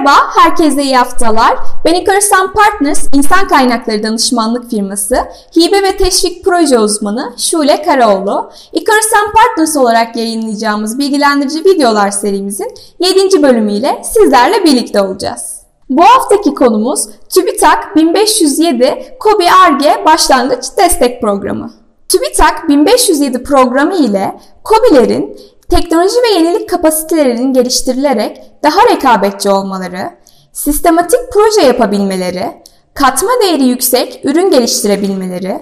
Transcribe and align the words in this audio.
Merhaba, 0.00 0.20
herkese 0.36 0.82
iyi 0.82 0.96
haftalar. 0.96 1.56
Ben 1.84 1.94
Ikarusan 1.94 2.52
Partners, 2.52 3.06
insan 3.14 3.48
kaynakları 3.48 4.02
danışmanlık 4.02 4.70
firması, 4.70 5.16
hibe 5.56 5.82
ve 5.82 5.96
teşvik 5.96 6.44
proje 6.44 6.78
uzmanı 6.78 7.34
Şule 7.36 7.82
Karaoğlu. 7.82 8.50
Ikarusan 8.72 9.32
Partners 9.34 9.76
olarak 9.76 10.16
yayınlayacağımız 10.16 10.98
bilgilendirici 10.98 11.64
videolar 11.64 12.10
serimizin 12.10 12.74
7. 12.98 13.42
bölümüyle 13.42 14.02
sizlerle 14.04 14.64
birlikte 14.64 15.02
olacağız. 15.02 15.60
Bu 15.90 16.02
haftaki 16.02 16.54
konumuz 16.54 17.08
TÜBİTAK 17.34 17.96
1507 17.96 19.16
KOBİ 19.20 19.46
ARGE 19.66 20.02
Başlangıç 20.04 20.64
Destek 20.78 21.20
Programı. 21.20 21.70
TÜBİTAK 22.08 22.68
1507 22.68 23.42
programı 23.42 23.96
ile 23.96 24.40
KOBİ'lerin 24.64 25.38
teknoloji 25.70 26.16
ve 26.16 26.38
yenilik 26.38 26.68
kapasitelerinin 26.68 27.52
geliştirilerek 27.52 28.49
daha 28.62 28.80
rekabetçi 28.90 29.50
olmaları, 29.50 30.10
sistematik 30.52 31.20
proje 31.32 31.66
yapabilmeleri, 31.66 32.62
katma 32.94 33.30
değeri 33.42 33.64
yüksek 33.64 34.20
ürün 34.24 34.50
geliştirebilmeleri, 34.50 35.58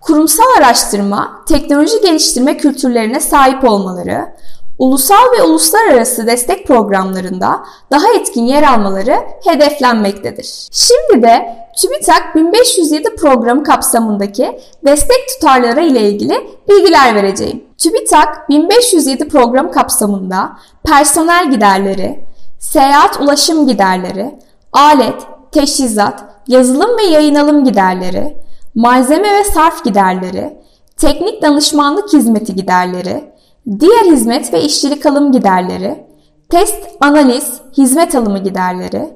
kurumsal 0.00 0.44
araştırma, 0.58 1.44
teknoloji 1.48 2.00
geliştirme 2.00 2.56
kültürlerine 2.56 3.20
sahip 3.20 3.64
olmaları, 3.64 4.28
ulusal 4.78 5.32
ve 5.38 5.42
uluslararası 5.42 6.26
destek 6.26 6.66
programlarında 6.66 7.64
daha 7.90 8.12
etkin 8.12 8.44
yer 8.44 8.62
almaları 8.62 9.16
hedeflenmektedir. 9.44 10.68
Şimdi 10.72 11.22
de 11.22 11.56
TÜBİTAK 11.76 12.34
1507 12.34 13.16
programı 13.16 13.64
kapsamındaki 13.64 14.60
destek 14.84 15.28
tutarları 15.28 15.80
ile 15.80 16.10
ilgili 16.10 16.34
bilgiler 16.68 17.14
vereceğim. 17.14 17.64
TÜBİTAK 17.78 18.48
1507 18.48 19.28
program 19.28 19.70
kapsamında 19.70 20.52
personel 20.84 21.50
giderleri, 21.50 22.24
seyahat 22.60 23.20
ulaşım 23.20 23.66
giderleri, 23.66 24.38
alet, 24.72 25.26
teçhizat, 25.52 26.24
yazılım 26.48 26.98
ve 26.98 27.02
yayın 27.02 27.34
alım 27.34 27.64
giderleri, 27.64 28.36
malzeme 28.74 29.38
ve 29.38 29.44
sarf 29.44 29.84
giderleri, 29.84 30.56
teknik 30.96 31.42
danışmanlık 31.42 32.12
hizmeti 32.12 32.54
giderleri, 32.54 33.24
diğer 33.80 34.04
hizmet 34.04 34.52
ve 34.52 34.62
işçilik 34.62 35.06
alım 35.06 35.32
giderleri, 35.32 36.06
test, 36.48 36.86
analiz, 37.00 37.52
hizmet 37.78 38.14
alımı 38.14 38.38
giderleri, 38.38 39.10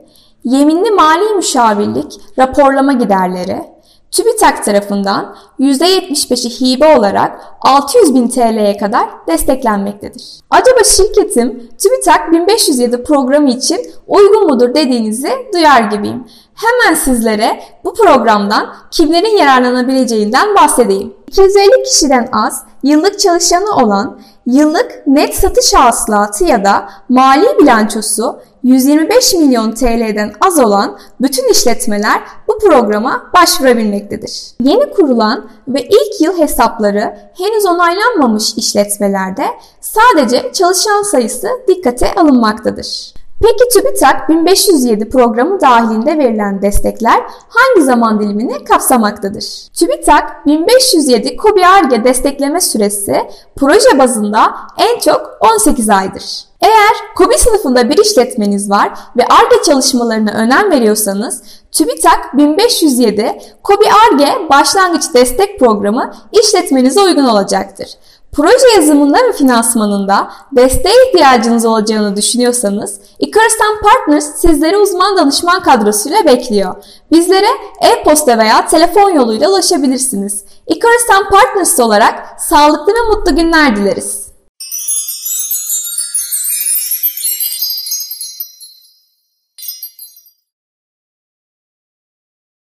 yeminli 0.44 0.90
mali 0.90 1.34
müşavirlik, 1.36 2.20
raporlama 2.38 2.92
giderleri, 2.92 3.73
TÜBİTAK 4.14 4.64
tarafından 4.64 5.36
%75'i 5.60 6.50
hibe 6.50 6.96
olarak 6.96 7.40
600 7.60 8.14
bin 8.14 8.28
TL'ye 8.28 8.76
kadar 8.76 9.08
desteklenmektedir. 9.26 10.40
Acaba 10.50 10.84
şirketim 10.84 11.70
TÜBİTAK 11.82 12.32
1507 12.32 13.02
programı 13.02 13.50
için 13.50 13.80
uygun 14.06 14.46
mudur 14.46 14.74
dediğinizi 14.74 15.30
duyar 15.54 15.82
gibiyim. 15.82 16.24
Hemen 16.54 16.94
sizlere 16.94 17.62
bu 17.84 17.94
programdan 17.94 18.74
kimlerin 18.90 19.36
yararlanabileceğinden 19.36 20.54
bahsedeyim. 20.54 21.14
250 21.28 21.82
kişiden 21.82 22.28
az, 22.32 22.62
yıllık 22.82 23.20
çalışanı 23.20 23.84
olan, 23.84 24.20
yıllık 24.46 25.02
net 25.06 25.34
satış 25.34 25.74
hasılatı 25.74 26.44
ya 26.44 26.64
da 26.64 26.88
mali 27.08 27.58
bilançosu 27.58 28.40
125 28.64 29.34
milyon 29.34 29.72
TL'den 29.72 30.32
az 30.40 30.58
olan 30.58 30.98
bütün 31.20 31.52
işletmeler 31.52 32.22
bu 32.48 32.58
programa 32.58 33.30
başvurabilmektedir. 33.34 34.50
Yeni 34.60 34.90
kurulan 34.90 35.48
ve 35.68 35.82
ilk 35.82 36.20
yıl 36.20 36.38
hesapları 36.38 37.16
henüz 37.38 37.66
onaylanmamış 37.66 38.54
işletmelerde 38.54 39.44
sadece 39.80 40.52
çalışan 40.52 41.02
sayısı 41.02 41.48
dikkate 41.68 42.14
alınmaktadır. 42.14 43.14
Peki 43.44 43.68
TÜBİTAK 43.68 44.28
1507 44.28 45.08
programı 45.08 45.60
dahilinde 45.60 46.18
verilen 46.18 46.62
destekler 46.62 47.22
hangi 47.48 47.86
zaman 47.86 48.20
dilimini 48.20 48.64
kapsamaktadır? 48.64 49.44
TÜBİTAK 49.78 50.46
1507 50.46 51.36
KOBİ-ARGE 51.36 52.04
destekleme 52.04 52.60
süresi 52.60 53.16
proje 53.56 53.98
bazında 53.98 54.54
en 54.78 55.00
çok 55.00 55.38
18 55.54 55.90
aydır. 55.90 56.24
Eğer 56.60 57.14
KOBİ 57.16 57.38
sınıfında 57.38 57.90
bir 57.90 57.98
işletmeniz 57.98 58.70
var 58.70 58.92
ve 59.16 59.22
ARGE 59.22 59.62
çalışmalarına 59.62 60.30
önem 60.30 60.70
veriyorsanız 60.70 61.42
TÜBİTAK 61.72 62.36
1507 62.36 63.38
KOBİ-ARGE 63.62 64.48
başlangıç 64.50 65.04
destek 65.14 65.58
programı 65.58 66.12
işletmenize 66.32 67.00
uygun 67.00 67.24
olacaktır. 67.24 67.88
Proje 68.34 68.68
yazımında 68.76 69.18
ve 69.28 69.32
finansmanında 69.32 70.30
desteğe 70.52 70.94
ihtiyacınız 71.08 71.64
olacağını 71.64 72.16
düşünüyorsanız 72.16 73.00
Icarus'tan 73.18 73.80
Partners 73.82 74.40
sizleri 74.40 74.76
uzman 74.76 75.16
danışman 75.16 75.62
kadrosuyla 75.62 76.24
bekliyor. 76.26 76.74
Bizlere 77.12 77.48
e-posta 77.80 78.38
veya 78.38 78.66
telefon 78.66 79.10
yoluyla 79.10 79.48
ulaşabilirsiniz. 79.50 80.44
Icarus'tan 80.66 81.30
Partners 81.30 81.80
olarak 81.80 82.40
sağlıklı 82.40 82.92
ve 82.92 83.08
mutlu 83.14 83.36
günler 83.36 83.76
dileriz. 83.76 84.23